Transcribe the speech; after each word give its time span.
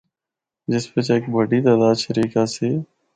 جس 0.71 0.85
بچ 0.93 1.07
ہک 1.13 1.23
بڈی 1.33 1.59
تعداد 1.65 1.95
شریک 2.03 2.31
آسی۔ 2.43 2.69